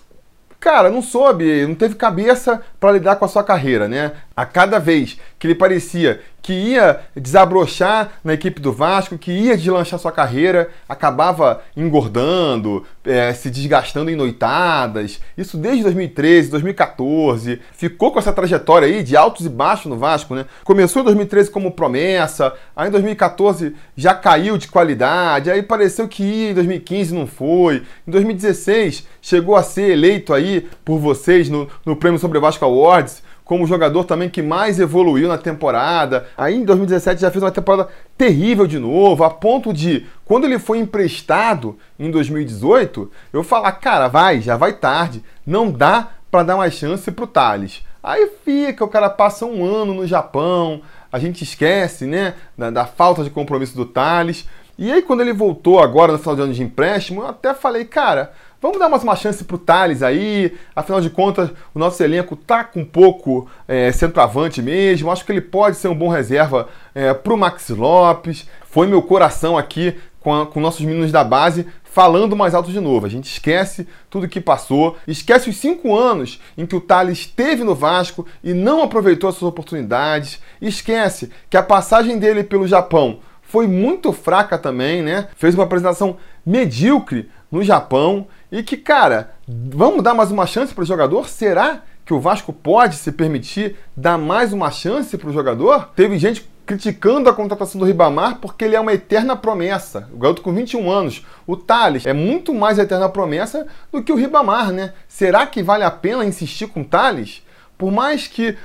cara, 0.63 0.89
não 0.89 1.01
soube, 1.01 1.67
não 1.67 1.75
teve 1.75 1.95
cabeça 1.95 2.61
para 2.79 2.93
lidar 2.93 3.17
com 3.17 3.25
a 3.25 3.27
sua 3.27 3.43
carreira, 3.43 3.85
né? 3.85 4.13
A 4.33 4.45
cada 4.45 4.79
vez 4.79 5.19
que 5.37 5.45
ele 5.45 5.55
parecia 5.55 6.21
que 6.43 6.51
ia 6.51 6.99
desabrochar 7.15 8.19
na 8.21 8.33
equipe 8.33 8.61
do 8.61 8.73
Vasco, 8.73 9.17
que 9.17 9.31
ia 9.31 9.55
deslanchar 9.55 9.97
sua 9.97 10.11
carreira, 10.11 10.69
acabava 10.87 11.61
engordando, 11.75 12.85
é, 13.05 13.33
se 13.33 13.49
desgastando 13.49 14.11
em 14.11 14.15
noitadas. 14.15 15.21
Isso 15.37 15.57
desde 15.57 15.83
2013, 15.83 16.51
2014. 16.51 17.61
Ficou 17.71 18.11
com 18.11 18.19
essa 18.19 18.33
trajetória 18.33 18.85
aí 18.85 19.01
de 19.01 19.15
altos 19.15 19.45
e 19.45 19.49
baixos 19.49 19.85
no 19.85 19.97
Vasco, 19.97 20.35
né? 20.35 20.45
Começou 20.65 21.01
em 21.01 21.05
2013 21.05 21.49
como 21.49 21.71
promessa, 21.71 22.53
aí 22.75 22.89
em 22.89 22.91
2014 22.91 23.73
já 23.95 24.13
caiu 24.13 24.57
de 24.57 24.67
qualidade, 24.67 25.49
aí 25.49 25.63
pareceu 25.63 26.09
que 26.09 26.23
ia 26.23 26.51
em 26.51 26.53
2015 26.53 27.13
não 27.13 27.25
foi. 27.25 27.83
Em 28.05 28.11
2016 28.11 29.07
chegou 29.21 29.55
a 29.55 29.63
ser 29.63 29.91
eleito 29.91 30.33
aí 30.33 30.67
por 30.83 30.99
vocês 30.99 31.47
no, 31.47 31.69
no 31.85 31.95
Prêmio 31.95 32.19
Sobre 32.19 32.37
Vasco 32.37 32.65
Awards 32.65 33.23
como 33.43 33.67
jogador 33.67 34.03
também 34.05 34.29
que 34.29 34.41
mais 34.41 34.79
evoluiu 34.79 35.27
na 35.27 35.37
temporada. 35.37 36.27
Aí 36.37 36.55
em 36.55 36.63
2017 36.63 37.21
já 37.21 37.31
fez 37.31 37.43
uma 37.43 37.51
temporada 37.51 37.89
terrível 38.17 38.65
de 38.65 38.79
novo, 38.79 39.23
a 39.23 39.29
ponto 39.29 39.73
de, 39.73 40.05
quando 40.25 40.45
ele 40.45 40.59
foi 40.59 40.79
emprestado 40.79 41.77
em 41.99 42.09
2018, 42.09 43.11
eu 43.31 43.43
falar, 43.43 43.71
cara, 43.73 44.07
vai, 44.07 44.41
já 44.41 44.55
vai 44.55 44.73
tarde, 44.73 45.23
não 45.45 45.71
dá 45.71 46.09
para 46.31 46.43
dar 46.43 46.57
mais 46.57 46.73
chance 46.73 47.11
pro 47.11 47.27
Thales. 47.27 47.83
Aí 48.01 48.29
fica, 48.43 48.83
o 48.83 48.89
cara 48.89 49.09
passa 49.09 49.45
um 49.45 49.63
ano 49.63 49.93
no 49.93 50.07
Japão, 50.07 50.81
a 51.11 51.19
gente 51.19 51.43
esquece, 51.43 52.05
né, 52.05 52.33
da, 52.57 52.69
da 52.69 52.85
falta 52.85 53.23
de 53.23 53.29
compromisso 53.29 53.75
do 53.75 53.85
Thales. 53.85 54.47
E 54.77 54.91
aí 54.91 55.01
quando 55.01 55.21
ele 55.21 55.31
voltou 55.31 55.79
agora 55.79 56.11
no 56.11 56.17
final 56.17 56.35
de 56.35 56.41
ano 56.41 56.53
de 56.53 56.63
empréstimo, 56.63 57.21
eu 57.21 57.27
até 57.27 57.53
falei, 57.53 57.85
cara, 57.85 58.33
Vamos 58.63 58.79
dar 58.79 58.87
mais 58.87 59.03
uma 59.03 59.17
chance 59.17 59.43
pro 59.43 59.57
Thales 59.57 60.01
aí. 60.01 60.57
Afinal 60.73 61.01
de 61.01 61.09
contas, 61.09 61.49
o 61.75 61.77
nosso 61.77 62.01
elenco 62.01 62.33
tá 62.33 62.63
com 62.63 62.79
um 62.79 62.85
pouco 62.85 63.45
é, 63.67 63.91
centroavante 63.91 64.61
mesmo. 64.61 65.11
Acho 65.11 65.25
que 65.25 65.33
ele 65.33 65.41
pode 65.41 65.75
ser 65.75 65.89
um 65.89 65.93
bom 65.93 66.07
reserva 66.07 66.69
é, 66.95 67.13
pro 67.13 67.35
Max 67.35 67.67
Lopes. 67.67 68.47
Foi 68.63 68.87
meu 68.87 69.01
coração 69.01 69.57
aqui 69.57 69.97
com, 70.21 70.33
a, 70.33 70.45
com 70.45 70.61
nossos 70.61 70.79
meninos 70.79 71.11
da 71.11 71.25
base 71.25 71.67
falando 71.83 72.37
mais 72.37 72.55
alto 72.55 72.71
de 72.71 72.79
novo. 72.79 73.05
A 73.05 73.09
gente 73.09 73.29
esquece 73.29 73.85
tudo 74.09 74.29
que 74.29 74.39
passou, 74.39 74.95
esquece 75.05 75.49
os 75.49 75.57
cinco 75.57 75.93
anos 75.93 76.39
em 76.57 76.65
que 76.65 76.77
o 76.77 76.79
Thales 76.79 77.19
esteve 77.19 77.65
no 77.65 77.75
Vasco 77.75 78.25
e 78.41 78.53
não 78.53 78.81
aproveitou 78.81 79.29
as 79.29 79.35
suas 79.35 79.49
oportunidades, 79.49 80.39
esquece 80.61 81.29
que 81.49 81.57
a 81.57 81.63
passagem 81.63 82.17
dele 82.17 82.45
pelo 82.45 82.65
Japão 82.65 83.19
foi 83.41 83.67
muito 83.67 84.13
fraca 84.13 84.57
também, 84.57 85.01
né? 85.01 85.27
Fez 85.35 85.53
uma 85.53 85.65
apresentação 85.65 86.15
medíocre 86.45 87.29
no 87.51 87.61
Japão 87.61 88.25
e 88.53 88.61
que, 88.61 88.77
cara, 88.77 89.31
vamos 89.47 90.03
dar 90.03 90.13
mais 90.13 90.29
uma 90.29 90.45
chance 90.45 90.71
para 90.75 90.83
o 90.83 90.85
jogador? 90.85 91.27
Será 91.27 91.81
que 92.05 92.13
o 92.13 92.19
Vasco 92.19 92.53
pode 92.53 92.97
se 92.97 93.11
permitir 93.11 93.75
dar 93.97 94.15
mais 94.15 94.53
uma 94.53 94.69
chance 94.69 95.17
para 95.17 95.27
o 95.27 95.33
jogador? 95.33 95.89
Teve 95.95 96.19
gente 96.19 96.47
criticando 96.63 97.27
a 97.27 97.33
contratação 97.33 97.79
do 97.79 97.85
Ribamar 97.87 98.37
porque 98.39 98.63
ele 98.63 98.75
é 98.75 98.79
uma 98.79 98.93
eterna 98.93 99.35
promessa. 99.35 100.07
O 100.13 100.17
garoto 100.17 100.43
com 100.43 100.53
21 100.53 100.91
anos. 100.91 101.25
O 101.47 101.57
Thales 101.57 102.05
é 102.05 102.13
muito 102.13 102.53
mais 102.53 102.77
eterna 102.77 103.09
promessa 103.09 103.65
do 103.91 104.03
que 104.03 104.11
o 104.11 104.15
Ribamar, 104.15 104.71
né? 104.71 104.93
Será 105.07 105.47
que 105.47 105.63
vale 105.63 105.83
a 105.83 105.89
pena 105.89 106.23
insistir 106.23 106.67
com 106.67 106.81
o 106.81 106.85
Thales? 106.85 107.41
Por 107.75 107.91
mais 107.91 108.27
que, 108.27 108.55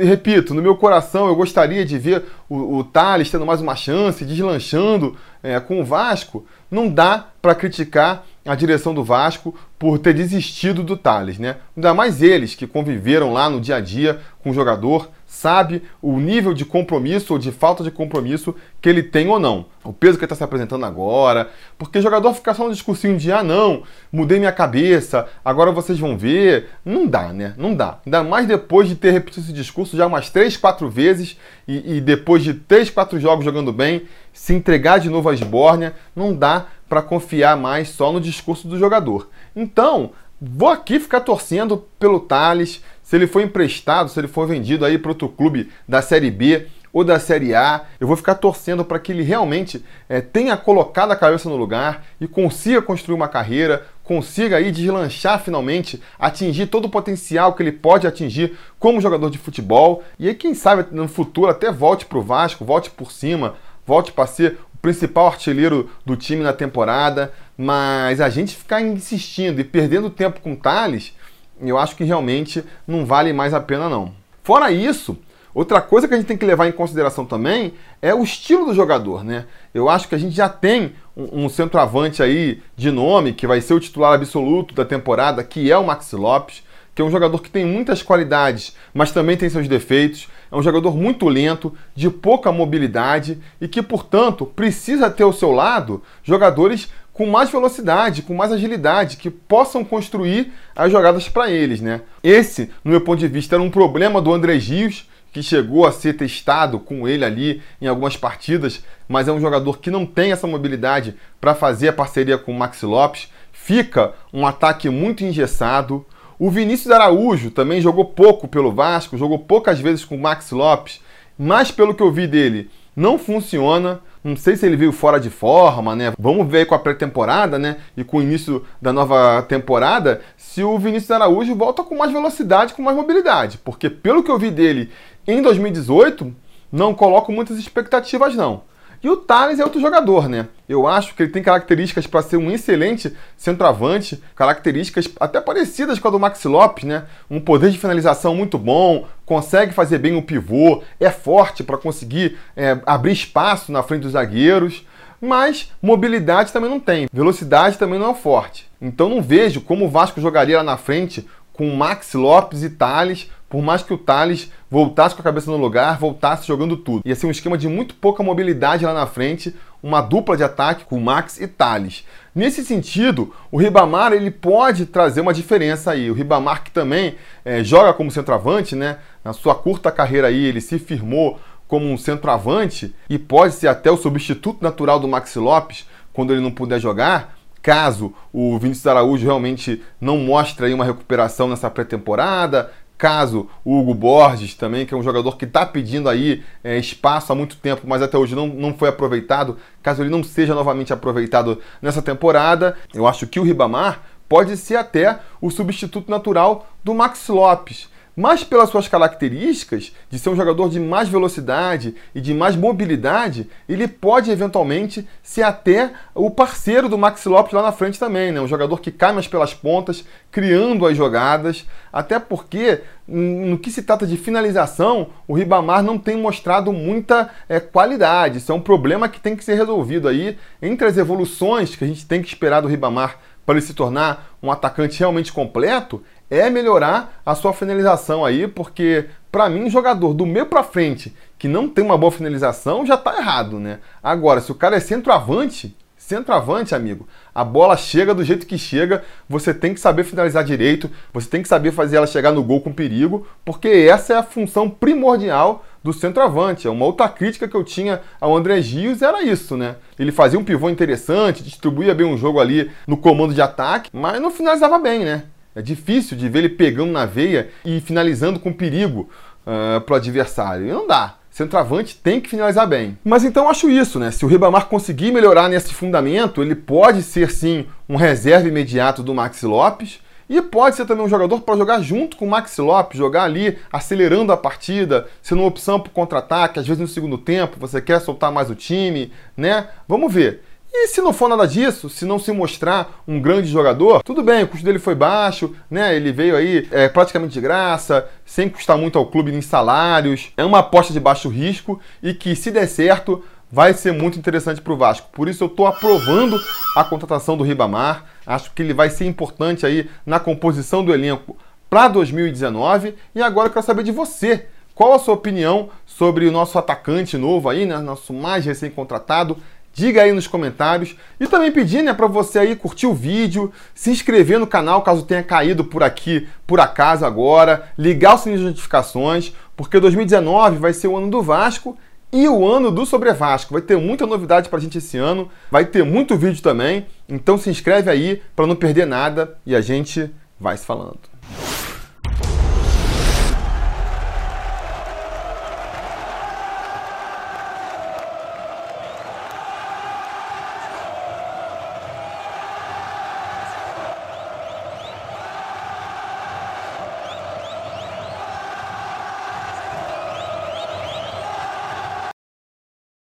repito, 0.00 0.54
no 0.54 0.60
meu 0.60 0.76
coração 0.76 1.28
eu 1.28 1.36
gostaria 1.36 1.84
de 1.84 1.96
ver 1.96 2.24
o, 2.48 2.78
o 2.78 2.84
Thales 2.84 3.30
tendo 3.30 3.46
mais 3.46 3.60
uma 3.60 3.76
chance, 3.76 4.24
deslanchando 4.24 5.16
é, 5.40 5.60
com 5.60 5.80
o 5.80 5.84
Vasco, 5.84 6.44
não 6.68 6.88
dá 6.88 7.28
para 7.40 7.54
criticar 7.54 8.26
a 8.46 8.54
direção 8.54 8.94
do 8.94 9.04
Vasco 9.04 9.54
por 9.78 9.98
ter 9.98 10.14
desistido 10.14 10.82
do 10.82 10.96
Thales, 10.96 11.38
né? 11.38 11.56
Ainda 11.76 11.92
mais 11.92 12.22
eles 12.22 12.54
que 12.54 12.66
conviveram 12.66 13.32
lá 13.32 13.50
no 13.50 13.60
dia 13.60 13.76
a 13.76 13.80
dia 13.80 14.20
com 14.42 14.50
o 14.50 14.54
jogador, 14.54 15.10
sabe 15.26 15.82
o 16.00 16.18
nível 16.18 16.54
de 16.54 16.64
compromisso 16.64 17.32
ou 17.32 17.38
de 17.38 17.50
falta 17.50 17.82
de 17.82 17.90
compromisso 17.90 18.54
que 18.80 18.88
ele 18.88 19.02
tem 19.02 19.28
ou 19.28 19.40
não. 19.40 19.66
O 19.84 19.92
peso 19.92 20.16
que 20.16 20.24
ele 20.24 20.26
está 20.26 20.36
se 20.36 20.44
apresentando 20.44 20.86
agora. 20.86 21.50
Porque 21.76 22.00
jogador 22.00 22.32
fica 22.32 22.54
só 22.54 22.64
no 22.64 22.72
discursinho 22.72 23.18
de 23.18 23.32
ah 23.32 23.42
não, 23.42 23.82
mudei 24.10 24.38
minha 24.38 24.52
cabeça, 24.52 25.26
agora 25.44 25.72
vocês 25.72 25.98
vão 25.98 26.16
ver. 26.16 26.68
Não 26.84 27.06
dá, 27.06 27.32
né? 27.32 27.54
Não 27.56 27.74
dá. 27.74 27.98
Ainda 28.06 28.22
mais 28.22 28.46
depois 28.46 28.88
de 28.88 28.94
ter 28.94 29.10
repetido 29.10 29.44
esse 29.44 29.52
discurso 29.52 29.96
já 29.96 30.06
umas 30.06 30.30
3, 30.30 30.56
4 30.56 30.88
vezes 30.88 31.36
e, 31.66 31.96
e 31.96 32.00
depois 32.00 32.42
de 32.42 32.54
3, 32.54 32.90
4 32.90 33.18
jogos 33.18 33.44
jogando 33.44 33.72
bem, 33.72 34.02
se 34.32 34.54
entregar 34.54 34.98
de 34.98 35.10
novo 35.10 35.28
à 35.28 35.34
esbórnia, 35.34 35.94
não 36.14 36.34
dá 36.34 36.66
para 36.88 37.02
confiar 37.02 37.56
mais 37.56 37.88
só 37.88 38.12
no 38.12 38.20
discurso 38.20 38.68
do 38.68 38.78
jogador. 38.78 39.28
Então, 39.54 40.12
vou 40.40 40.68
aqui 40.68 41.00
ficar 41.00 41.20
torcendo 41.20 41.84
pelo 41.98 42.20
Thales, 42.20 42.82
se 43.02 43.16
ele 43.16 43.26
for 43.26 43.40
emprestado, 43.40 44.08
se 44.10 44.18
ele 44.18 44.28
for 44.28 44.46
vendido 44.46 44.84
aí 44.84 44.98
para 44.98 45.10
outro 45.10 45.28
clube 45.28 45.70
da 45.88 46.02
Série 46.02 46.30
B 46.30 46.66
ou 46.92 47.04
da 47.04 47.18
Série 47.18 47.54
A, 47.54 47.84
eu 48.00 48.06
vou 48.06 48.16
ficar 48.16 48.36
torcendo 48.36 48.84
para 48.84 48.98
que 48.98 49.12
ele 49.12 49.22
realmente 49.22 49.84
é, 50.08 50.20
tenha 50.20 50.56
colocado 50.56 51.10
a 51.10 51.16
cabeça 51.16 51.48
no 51.48 51.56
lugar 51.56 52.06
e 52.18 52.26
consiga 52.26 52.80
construir 52.80 53.14
uma 53.14 53.28
carreira, 53.28 53.86
consiga 54.02 54.56
aí 54.56 54.72
deslanchar 54.72 55.38
finalmente, 55.42 56.02
atingir 56.18 56.68
todo 56.68 56.86
o 56.86 56.90
potencial 56.90 57.52
que 57.52 57.62
ele 57.62 57.72
pode 57.72 58.06
atingir 58.06 58.56
como 58.78 59.00
jogador 59.00 59.30
de 59.30 59.36
futebol. 59.36 60.02
E 60.18 60.26
aí 60.28 60.34
quem 60.34 60.54
sabe 60.54 60.86
no 60.90 61.06
futuro 61.06 61.50
até 61.50 61.70
volte 61.70 62.06
para 62.06 62.18
o 62.18 62.22
Vasco, 62.22 62.64
volte 62.64 62.90
por 62.90 63.12
cima, 63.12 63.56
volte 63.86 64.10
para 64.10 64.26
ser 64.26 64.58
principal 64.86 65.26
artilheiro 65.26 65.90
do 66.04 66.14
time 66.14 66.44
na 66.44 66.52
temporada, 66.52 67.32
mas 67.58 68.20
a 68.20 68.28
gente 68.28 68.54
ficar 68.54 68.80
insistindo 68.80 69.60
e 69.60 69.64
perdendo 69.64 70.08
tempo 70.08 70.40
com 70.40 70.54
Thales, 70.54 71.12
eu 71.60 71.76
acho 71.76 71.96
que 71.96 72.04
realmente 72.04 72.62
não 72.86 73.04
vale 73.04 73.32
mais 73.32 73.52
a 73.52 73.60
pena 73.60 73.88
não. 73.88 74.12
Fora 74.44 74.70
isso, 74.70 75.18
outra 75.52 75.80
coisa 75.80 76.06
que 76.06 76.14
a 76.14 76.16
gente 76.16 76.28
tem 76.28 76.36
que 76.36 76.46
levar 76.46 76.68
em 76.68 76.72
consideração 76.72 77.26
também 77.26 77.74
é 78.00 78.14
o 78.14 78.22
estilo 78.22 78.66
do 78.66 78.74
jogador, 78.74 79.24
né? 79.24 79.46
Eu 79.74 79.88
acho 79.88 80.06
que 80.06 80.14
a 80.14 80.18
gente 80.18 80.36
já 80.36 80.48
tem 80.48 80.92
um, 81.16 81.46
um 81.46 81.48
centroavante 81.48 82.22
aí 82.22 82.62
de 82.76 82.92
nome 82.92 83.32
que 83.32 83.44
vai 83.44 83.60
ser 83.60 83.74
o 83.74 83.80
titular 83.80 84.14
absoluto 84.14 84.72
da 84.72 84.84
temporada, 84.84 85.42
que 85.42 85.68
é 85.68 85.76
o 85.76 85.84
Maxi 85.84 86.14
Lopes 86.14 86.62
que 86.96 87.02
é 87.02 87.04
um 87.04 87.10
jogador 87.10 87.42
que 87.42 87.50
tem 87.50 87.62
muitas 87.66 88.02
qualidades, 88.02 88.74
mas 88.94 89.12
também 89.12 89.36
tem 89.36 89.50
seus 89.50 89.68
defeitos. 89.68 90.28
É 90.50 90.56
um 90.56 90.62
jogador 90.62 90.96
muito 90.96 91.28
lento, 91.28 91.72
de 91.94 92.08
pouca 92.10 92.52
mobilidade 92.52 93.38
e 93.60 93.66
que, 93.66 93.82
portanto, 93.82 94.46
precisa 94.46 95.10
ter 95.10 95.22
ao 95.22 95.32
seu 95.32 95.50
lado 95.50 96.02
jogadores 96.22 96.88
com 97.12 97.26
mais 97.26 97.50
velocidade, 97.50 98.22
com 98.22 98.34
mais 98.34 98.52
agilidade, 98.52 99.16
que 99.16 99.30
possam 99.30 99.82
construir 99.82 100.52
as 100.74 100.92
jogadas 100.92 101.28
para 101.28 101.50
eles, 101.50 101.80
né? 101.80 102.02
Esse, 102.22 102.70
no 102.84 102.90
meu 102.90 103.00
ponto 103.00 103.18
de 103.18 103.26
vista, 103.26 103.56
era 103.56 103.62
um 103.62 103.70
problema 103.70 104.20
do 104.20 104.34
André 104.34 104.54
Rios, 104.56 105.08
que 105.32 105.42
chegou 105.42 105.86
a 105.86 105.92
ser 105.92 106.14
testado 106.14 106.78
com 106.78 107.06
ele 107.08 107.24
ali 107.24 107.62
em 107.80 107.86
algumas 107.86 108.16
partidas, 108.16 108.82
mas 109.08 109.28
é 109.28 109.32
um 109.32 109.40
jogador 109.40 109.78
que 109.78 109.90
não 109.90 110.06
tem 110.06 110.32
essa 110.32 110.46
mobilidade 110.46 111.14
para 111.40 111.54
fazer 111.54 111.88
a 111.88 111.92
parceria 111.92 112.38
com 112.38 112.52
o 112.52 112.58
Maxi 112.58 112.86
Lopes. 112.86 113.30
Fica 113.52 114.12
um 114.32 114.46
ataque 114.46 114.88
muito 114.88 115.24
engessado, 115.24 116.06
o 116.38 116.50
Vinícius 116.50 116.90
Araújo 116.90 117.50
também 117.50 117.80
jogou 117.80 118.04
pouco 118.04 118.46
pelo 118.46 118.72
Vasco, 118.72 119.16
jogou 119.16 119.38
poucas 119.38 119.80
vezes 119.80 120.04
com 120.04 120.16
o 120.16 120.20
Max 120.20 120.50
Lopes, 120.50 121.00
mas 121.38 121.70
pelo 121.70 121.94
que 121.94 122.02
eu 122.02 122.12
vi 122.12 122.26
dele, 122.26 122.70
não 122.94 123.18
funciona. 123.18 124.00
Não 124.24 124.34
sei 124.36 124.56
se 124.56 124.66
ele 124.66 124.76
veio 124.76 124.90
fora 124.90 125.20
de 125.20 125.30
forma, 125.30 125.94
né? 125.94 126.12
Vamos 126.18 126.48
ver 126.48 126.66
com 126.66 126.74
a 126.74 126.78
pré-temporada, 126.78 127.58
né? 127.58 127.76
E 127.96 128.02
com 128.02 128.16
o 128.18 128.22
início 128.22 128.64
da 128.82 128.92
nova 128.92 129.40
temporada, 129.42 130.20
se 130.36 130.64
o 130.64 130.78
Vinícius 130.78 131.12
Araújo 131.12 131.54
volta 131.54 131.84
com 131.84 131.96
mais 131.96 132.10
velocidade, 132.10 132.74
com 132.74 132.82
mais 132.82 132.96
mobilidade. 132.96 133.58
Porque 133.58 133.88
pelo 133.88 134.24
que 134.24 134.30
eu 134.30 134.38
vi 134.38 134.50
dele 134.50 134.90
em 135.28 135.40
2018, 135.40 136.34
não 136.72 136.92
coloco 136.92 137.30
muitas 137.30 137.56
expectativas, 137.56 138.34
não. 138.34 138.62
E 139.06 139.08
o 139.08 139.16
Thales 139.16 139.60
é 139.60 139.62
outro 139.62 139.80
jogador, 139.80 140.28
né? 140.28 140.48
Eu 140.68 140.84
acho 140.84 141.14
que 141.14 141.22
ele 141.22 141.30
tem 141.30 141.40
características 141.40 142.08
para 142.08 142.22
ser 142.22 142.38
um 142.38 142.50
excelente 142.50 143.14
centroavante, 143.36 144.20
características 144.34 145.08
até 145.20 145.40
parecidas 145.40 146.00
com 146.00 146.08
a 146.08 146.10
do 146.10 146.18
Maxi 146.18 146.48
Lopes, 146.48 146.82
né? 146.82 147.04
Um 147.30 147.38
poder 147.38 147.70
de 147.70 147.78
finalização 147.78 148.34
muito 148.34 148.58
bom, 148.58 149.06
consegue 149.24 149.72
fazer 149.72 149.98
bem 149.98 150.16
o 150.16 150.22
pivô, 150.22 150.82
é 150.98 151.08
forte 151.08 151.62
para 151.62 151.78
conseguir 151.78 152.36
é, 152.56 152.80
abrir 152.84 153.12
espaço 153.12 153.70
na 153.70 153.80
frente 153.80 154.02
dos 154.02 154.10
zagueiros, 154.10 154.84
mas 155.20 155.70
mobilidade 155.80 156.52
também 156.52 156.68
não 156.68 156.80
tem, 156.80 157.06
velocidade 157.12 157.78
também 157.78 158.00
não 158.00 158.10
é 158.10 158.14
forte. 158.14 158.68
Então 158.82 159.08
não 159.08 159.22
vejo 159.22 159.60
como 159.60 159.84
o 159.84 159.88
Vasco 159.88 160.20
jogaria 160.20 160.56
lá 160.56 160.64
na 160.64 160.76
frente 160.76 161.24
com 161.56 161.74
Max 161.74 162.12
Lopes 162.12 162.62
e 162.62 162.68
Thales, 162.68 163.30
por 163.48 163.62
mais 163.62 163.82
que 163.82 163.94
o 163.94 163.98
Thales 163.98 164.50
voltasse 164.70 165.14
com 165.14 165.22
a 165.22 165.24
cabeça 165.24 165.50
no 165.50 165.56
lugar, 165.56 165.98
voltasse 165.98 166.46
jogando 166.46 166.76
tudo. 166.76 167.02
Ia 167.04 167.14
ser 167.14 167.26
um 167.26 167.30
esquema 167.30 167.56
de 167.56 167.66
muito 167.66 167.94
pouca 167.94 168.22
mobilidade 168.22 168.84
lá 168.84 168.92
na 168.92 169.06
frente, 169.06 169.54
uma 169.82 170.02
dupla 170.02 170.36
de 170.36 170.44
ataque 170.44 170.84
com 170.84 171.00
Max 171.00 171.40
e 171.40 171.46
Thales. 171.46 172.04
Nesse 172.34 172.64
sentido, 172.64 173.34
o 173.50 173.56
Ribamar 173.56 174.12
ele 174.12 174.30
pode 174.30 174.84
trazer 174.84 175.22
uma 175.22 175.32
diferença 175.32 175.92
aí. 175.92 176.10
O 176.10 176.14
Ribamar 176.14 176.62
que 176.62 176.70
também 176.70 177.14
é, 177.44 177.64
joga 177.64 177.94
como 177.94 178.10
centroavante, 178.10 178.76
né? 178.76 178.98
Na 179.24 179.32
sua 179.32 179.54
curta 179.54 179.90
carreira 179.90 180.28
aí 180.28 180.44
ele 180.44 180.60
se 180.60 180.78
firmou 180.78 181.40
como 181.66 181.86
um 181.86 181.96
centroavante 181.96 182.94
e 183.08 183.18
pode 183.18 183.54
ser 183.54 183.68
até 183.68 183.90
o 183.90 183.96
substituto 183.96 184.62
natural 184.62 185.00
do 185.00 185.08
Maxi 185.08 185.38
Lopes 185.38 185.86
quando 186.12 186.32
ele 186.32 186.42
não 186.42 186.50
puder 186.50 186.80
jogar 186.80 187.35
caso 187.66 188.14
o 188.32 188.56
Vinícius 188.60 188.86
Araújo 188.86 189.26
realmente 189.26 189.82
não 190.00 190.18
mostre 190.18 190.66
aí 190.66 190.72
uma 190.72 190.84
recuperação 190.84 191.48
nessa 191.48 191.68
pré-temporada, 191.68 192.70
Caso 192.96 193.50
o 193.62 193.78
Hugo 193.78 193.92
Borges 193.92 194.54
também, 194.54 194.86
que 194.86 194.94
é 194.94 194.96
um 194.96 195.02
jogador 195.02 195.36
que 195.36 195.44
está 195.44 195.66
pedindo 195.66 196.08
aí 196.08 196.42
é, 196.64 196.78
espaço 196.78 197.30
há 197.30 197.34
muito 197.36 197.56
tempo, 197.56 197.82
mas 197.84 198.00
até 198.00 198.16
hoje 198.16 198.34
não, 198.34 198.46
não 198.46 198.72
foi 198.72 198.88
aproveitado. 198.88 199.58
Caso 199.82 200.02
ele 200.02 200.08
não 200.08 200.24
seja 200.24 200.54
novamente 200.54 200.94
aproveitado 200.94 201.60
nessa 201.82 202.00
temporada, 202.00 202.74
eu 202.94 203.06
acho 203.06 203.26
que 203.26 203.38
o 203.38 203.42
Ribamar 203.42 204.00
pode 204.26 204.56
ser 204.56 204.76
até 204.76 205.18
o 205.42 205.50
substituto 205.50 206.10
natural 206.10 206.66
do 206.82 206.94
Max 206.94 207.28
Lopes 207.28 207.90
mas 208.16 208.42
pelas 208.42 208.70
suas 208.70 208.88
características 208.88 209.92
de 210.08 210.18
ser 210.18 210.30
um 210.30 210.36
jogador 210.36 210.70
de 210.70 210.80
mais 210.80 211.06
velocidade 211.06 211.94
e 212.14 212.20
de 212.20 212.32
mais 212.32 212.56
mobilidade, 212.56 213.48
ele 213.68 213.86
pode 213.86 214.30
eventualmente 214.30 215.06
ser 215.22 215.42
até 215.42 215.92
o 216.14 216.30
parceiro 216.30 216.88
do 216.88 216.96
Maxi 216.96 217.28
Lopes 217.28 217.52
lá 217.52 217.62
na 217.62 217.72
frente 217.72 217.98
também, 217.98 218.32
né? 218.32 218.40
Um 218.40 218.48
jogador 218.48 218.80
que 218.80 218.90
cai 218.90 219.12
mais 219.12 219.28
pelas 219.28 219.52
pontas, 219.52 220.02
criando 220.30 220.86
as 220.86 220.96
jogadas, 220.96 221.66
até 221.92 222.18
porque 222.18 222.80
no 223.06 223.58
que 223.58 223.70
se 223.70 223.82
trata 223.82 224.06
de 224.06 224.16
finalização, 224.16 225.08
o 225.28 225.34
Ribamar 225.34 225.82
não 225.82 225.98
tem 225.98 226.16
mostrado 226.16 226.72
muita 226.72 227.30
é, 227.48 227.60
qualidade. 227.60 228.38
Isso 228.38 228.50
é 228.50 228.54
um 228.54 228.60
problema 228.60 229.08
que 229.08 229.20
tem 229.20 229.36
que 229.36 229.44
ser 229.44 229.54
resolvido 229.54 230.08
aí 230.08 230.38
entre 230.62 230.88
as 230.88 230.96
evoluções 230.96 231.76
que 231.76 231.84
a 231.84 231.86
gente 231.86 232.06
tem 232.06 232.22
que 232.22 232.28
esperar 232.28 232.62
do 232.62 232.68
Ribamar 232.68 233.18
para 233.44 233.54
ele 233.54 233.64
se 233.64 233.74
tornar 233.74 234.36
um 234.42 234.50
atacante 234.50 234.98
realmente 234.98 235.32
completo 235.32 236.02
é 236.30 236.50
melhorar 236.50 237.20
a 237.24 237.34
sua 237.34 237.52
finalização 237.52 238.24
aí, 238.24 238.46
porque 238.48 239.06
para 239.30 239.48
mim, 239.48 239.68
jogador 239.68 240.14
do 240.14 240.24
meio 240.24 240.46
para 240.46 240.62
frente 240.62 241.14
que 241.38 241.46
não 241.46 241.68
tem 241.68 241.84
uma 241.84 241.98
boa 241.98 242.10
finalização 242.10 242.86
já 242.86 242.96
tá 242.96 243.18
errado, 243.18 243.60
né? 243.60 243.80
Agora, 244.02 244.40
se 244.40 244.50
o 244.50 244.54
cara 244.54 244.76
é 244.76 244.80
centroavante, 244.80 245.76
centroavante, 246.06 246.74
amigo, 246.74 247.06
a 247.34 247.44
bola 247.44 247.76
chega 247.76 248.14
do 248.14 248.24
jeito 248.24 248.46
que 248.46 248.56
chega, 248.56 249.04
você 249.28 249.52
tem 249.52 249.74
que 249.74 249.80
saber 249.80 250.04
finalizar 250.04 250.44
direito, 250.44 250.90
você 251.12 251.28
tem 251.28 251.42
que 251.42 251.48
saber 251.48 251.72
fazer 251.72 251.96
ela 251.96 252.06
chegar 252.06 252.32
no 252.32 252.42
gol 252.42 252.60
com 252.60 252.72
perigo, 252.72 253.26
porque 253.44 253.68
essa 253.68 254.14
é 254.14 254.16
a 254.16 254.22
função 254.22 254.70
primordial 254.70 255.64
do 255.82 255.92
centroavante. 255.92 256.66
É 256.66 256.70
uma 256.70 256.86
outra 256.86 257.08
crítica 257.08 257.46
que 257.46 257.56
eu 257.56 257.64
tinha 257.64 258.00
ao 258.20 258.36
André 258.36 258.62
Gios 258.62 259.02
era 259.02 259.22
isso, 259.22 259.56
né? 259.56 259.76
Ele 259.98 260.12
fazia 260.12 260.38
um 260.38 260.44
pivô 260.44 260.70
interessante, 260.70 261.42
distribuía 261.42 261.94
bem 261.94 262.06
um 262.06 262.16
jogo 262.16 262.40
ali 262.40 262.70
no 262.86 262.96
comando 262.96 263.34
de 263.34 263.42
ataque, 263.42 263.90
mas 263.92 264.20
não 264.20 264.30
finalizava 264.30 264.78
bem, 264.78 265.04
né? 265.04 265.24
É 265.56 265.62
difícil 265.62 266.18
de 266.18 266.28
ver 266.28 266.40
ele 266.40 266.48
pegando 266.50 266.92
na 266.92 267.06
veia 267.06 267.48
e 267.64 267.80
finalizando 267.80 268.38
com 268.38 268.52
perigo 268.52 269.08
uh, 269.46 269.80
para 269.80 269.94
o 269.94 269.96
adversário. 269.96 270.66
E 270.66 270.70
não 270.70 270.86
dá. 270.86 271.14
Centroavante 271.30 271.96
tem 271.96 272.20
que 272.20 272.28
finalizar 272.28 272.68
bem. 272.68 272.98
Mas 273.02 273.24
então 273.24 273.48
acho 273.48 273.70
isso, 273.70 273.98
né? 273.98 274.10
Se 274.10 274.22
o 274.22 274.28
Ribamar 274.28 274.66
conseguir 274.66 275.10
melhorar 275.12 275.48
nesse 275.48 275.72
fundamento, 275.72 276.42
ele 276.42 276.54
pode 276.54 277.02
ser 277.02 277.30
sim 277.30 277.64
um 277.88 277.96
reserva 277.96 278.46
imediato 278.46 279.02
do 279.02 279.14
Maxi 279.14 279.46
Lopes. 279.46 279.98
E 280.28 280.42
pode 280.42 280.76
ser 280.76 280.84
também 280.84 281.06
um 281.06 281.08
jogador 281.08 281.40
para 281.40 281.56
jogar 281.56 281.80
junto 281.80 282.18
com 282.18 282.26
o 282.26 282.30
Maxi 282.30 282.60
Lopes, 282.60 282.98
jogar 282.98 283.22
ali 283.22 283.56
acelerando 283.72 284.32
a 284.32 284.36
partida, 284.36 285.06
sendo 285.22 285.40
uma 285.40 285.48
opção 285.48 285.80
para 285.80 285.92
contra-ataque, 285.92 286.58
às 286.58 286.66
vezes 286.66 286.80
no 286.80 286.88
segundo 286.88 287.16
tempo 287.16 287.58
você 287.58 287.80
quer 287.80 288.00
soltar 288.00 288.30
mais 288.30 288.50
o 288.50 288.54
time, 288.54 289.10
né? 289.36 289.68
Vamos 289.88 290.12
ver. 290.12 290.42
E 290.78 290.88
se 290.88 291.00
não 291.00 291.12
for 291.12 291.26
nada 291.26 291.48
disso, 291.48 291.88
se 291.88 292.04
não 292.04 292.18
se 292.18 292.30
mostrar 292.32 293.02
um 293.08 293.18
grande 293.18 293.48
jogador, 293.48 294.02
tudo 294.02 294.22
bem, 294.22 294.44
o 294.44 294.48
custo 294.48 294.64
dele 294.64 294.78
foi 294.78 294.94
baixo, 294.94 295.56
né? 295.70 295.96
Ele 295.96 296.12
veio 296.12 296.36
aí 296.36 296.68
é, 296.70 296.86
praticamente 296.86 297.32
de 297.32 297.40
graça, 297.40 298.06
sem 298.26 298.46
custar 298.46 298.76
muito 298.76 298.98
ao 298.98 299.06
clube 299.06 299.34
em 299.34 299.40
salários. 299.40 300.32
É 300.36 300.44
uma 300.44 300.58
aposta 300.58 300.92
de 300.92 301.00
baixo 301.00 301.30
risco 301.30 301.80
e 302.02 302.12
que, 302.12 302.36
se 302.36 302.50
der 302.50 302.66
certo, 302.66 303.24
vai 303.50 303.72
ser 303.72 303.92
muito 303.92 304.18
interessante 304.18 304.60
para 304.60 304.72
o 304.72 304.76
Vasco. 304.76 305.08
Por 305.12 305.28
isso 305.28 305.44
eu 305.44 305.48
estou 305.48 305.66
aprovando 305.66 306.38
a 306.76 306.84
contratação 306.84 307.38
do 307.38 307.44
Ribamar. 307.44 308.04
Acho 308.26 308.52
que 308.52 308.62
ele 308.62 308.74
vai 308.74 308.90
ser 308.90 309.06
importante 309.06 309.64
aí 309.64 309.88
na 310.04 310.20
composição 310.20 310.84
do 310.84 310.92
elenco 310.92 311.38
para 311.70 311.88
2019. 311.88 312.94
E 313.14 313.22
agora 313.22 313.48
eu 313.48 313.52
quero 313.52 313.64
saber 313.64 313.82
de 313.82 313.92
você. 313.92 314.46
Qual 314.74 314.92
a 314.92 314.98
sua 314.98 315.14
opinião 315.14 315.70
sobre 315.86 316.26
o 316.26 316.30
nosso 316.30 316.58
atacante 316.58 317.16
novo 317.16 317.48
aí, 317.48 317.64
né? 317.64 317.78
Nosso 317.78 318.12
mais 318.12 318.44
recém-contratado. 318.44 319.38
Diga 319.76 320.00
aí 320.00 320.10
nos 320.10 320.26
comentários 320.26 320.96
e 321.20 321.26
também 321.26 321.52
pedir 321.52 321.82
né, 321.82 321.92
para 321.92 322.06
você 322.06 322.38
aí 322.38 322.56
curtir 322.56 322.86
o 322.86 322.94
vídeo, 322.94 323.52
se 323.74 323.90
inscrever 323.90 324.38
no 324.38 324.46
canal 324.46 324.80
caso 324.80 325.04
tenha 325.04 325.22
caído 325.22 325.66
por 325.66 325.82
aqui 325.82 326.26
por 326.46 326.58
acaso 326.58 327.04
agora, 327.04 327.68
ligar 327.76 328.14
o 328.14 328.18
sininho 328.18 328.38
de 328.38 328.46
notificações, 328.46 329.34
porque 329.54 329.78
2019 329.78 330.56
vai 330.56 330.72
ser 330.72 330.88
o 330.88 330.96
ano 330.96 331.10
do 331.10 331.20
Vasco 331.20 331.76
e 332.10 332.26
o 332.26 332.50
ano 332.50 332.70
do 332.70 332.86
Sobre 332.86 333.12
Vasco. 333.12 333.52
Vai 333.52 333.60
ter 333.60 333.76
muita 333.76 334.06
novidade 334.06 334.48
para 334.48 334.58
a 334.58 334.62
gente 334.62 334.78
esse 334.78 334.96
ano, 334.96 335.30
vai 335.50 335.66
ter 335.66 335.84
muito 335.84 336.16
vídeo 336.16 336.40
também, 336.42 336.86
então 337.06 337.36
se 337.36 337.50
inscreve 337.50 337.90
aí 337.90 338.22
para 338.34 338.46
não 338.46 338.56
perder 338.56 338.86
nada 338.86 339.36
e 339.44 339.54
a 339.54 339.60
gente 339.60 340.10
vai 340.40 340.56
se 340.56 340.64
falando. 340.64 341.00